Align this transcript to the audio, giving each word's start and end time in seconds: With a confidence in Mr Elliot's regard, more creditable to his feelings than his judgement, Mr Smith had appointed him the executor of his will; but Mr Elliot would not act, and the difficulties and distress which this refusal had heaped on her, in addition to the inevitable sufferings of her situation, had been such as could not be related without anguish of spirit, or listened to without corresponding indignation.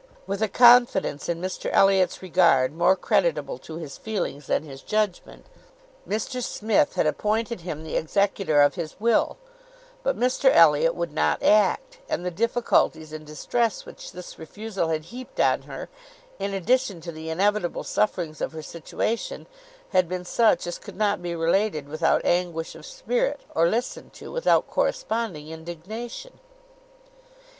With 0.25 0.41
a 0.41 0.47
confidence 0.47 1.29
in 1.29 1.39
Mr 1.39 1.69
Elliot's 1.71 2.23
regard, 2.23 2.73
more 2.73 2.95
creditable 2.95 3.59
to 3.59 3.75
his 3.77 3.99
feelings 3.99 4.47
than 4.47 4.63
his 4.63 4.81
judgement, 4.81 5.45
Mr 6.09 6.43
Smith 6.43 6.95
had 6.95 7.05
appointed 7.05 7.61
him 7.61 7.83
the 7.83 7.97
executor 7.97 8.63
of 8.63 8.73
his 8.73 8.95
will; 8.99 9.37
but 10.01 10.17
Mr 10.17 10.51
Elliot 10.51 10.95
would 10.95 11.13
not 11.13 11.43
act, 11.43 11.99
and 12.09 12.25
the 12.25 12.31
difficulties 12.31 13.13
and 13.13 13.27
distress 13.27 13.85
which 13.85 14.11
this 14.11 14.39
refusal 14.39 14.87
had 14.89 15.03
heaped 15.13 15.39
on 15.39 15.61
her, 15.69 15.87
in 16.39 16.51
addition 16.51 16.99
to 17.01 17.11
the 17.11 17.29
inevitable 17.29 17.83
sufferings 17.83 18.41
of 18.41 18.53
her 18.53 18.63
situation, 18.63 19.45
had 19.89 20.09
been 20.09 20.25
such 20.25 20.65
as 20.65 20.79
could 20.79 20.95
not 20.97 21.21
be 21.21 21.35
related 21.35 21.87
without 21.87 22.25
anguish 22.25 22.73
of 22.73 22.87
spirit, 22.87 23.41
or 23.53 23.69
listened 23.69 24.13
to 24.13 24.31
without 24.31 24.67
corresponding 24.67 25.49
indignation. 25.49 26.39